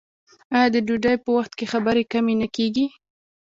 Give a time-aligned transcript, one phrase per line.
[0.55, 2.85] آیا د ډوډۍ په وخت کې خبرې کمې نه کیږي؟